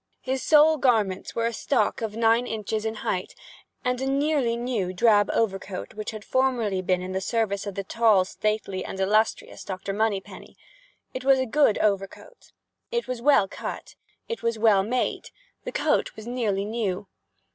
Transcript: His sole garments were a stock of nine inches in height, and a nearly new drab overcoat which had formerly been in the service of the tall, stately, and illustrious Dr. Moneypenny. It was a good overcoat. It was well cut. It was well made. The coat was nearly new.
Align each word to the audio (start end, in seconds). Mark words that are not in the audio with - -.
His 0.23 0.41
sole 0.41 0.77
garments 0.77 1.35
were 1.35 1.45
a 1.45 1.53
stock 1.53 2.01
of 2.01 2.15
nine 2.17 2.47
inches 2.47 2.85
in 2.85 2.95
height, 3.05 3.35
and 3.85 4.01
a 4.01 4.07
nearly 4.09 4.55
new 4.57 4.93
drab 4.93 5.29
overcoat 5.31 5.93
which 5.93 6.09
had 6.09 6.25
formerly 6.25 6.81
been 6.81 7.03
in 7.03 7.11
the 7.11 7.21
service 7.21 7.67
of 7.67 7.75
the 7.75 7.83
tall, 7.83 8.25
stately, 8.25 8.83
and 8.83 8.99
illustrious 8.99 9.63
Dr. 9.63 9.93
Moneypenny. 9.93 10.57
It 11.13 11.23
was 11.23 11.37
a 11.37 11.45
good 11.45 11.77
overcoat. 11.77 12.51
It 12.89 13.07
was 13.07 13.21
well 13.21 13.47
cut. 13.47 13.93
It 14.27 14.41
was 14.41 14.57
well 14.57 14.81
made. 14.81 15.29
The 15.65 15.71
coat 15.71 16.15
was 16.15 16.25
nearly 16.25 16.65
new. 16.65 17.05